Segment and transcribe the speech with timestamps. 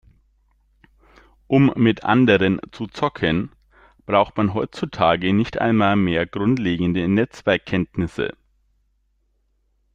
[1.45, 3.51] Um mit anderen zu zocken,
[4.07, 8.35] braucht man heutzutage nicht einmal mehr grundlegende Netzwerkkenntnisse.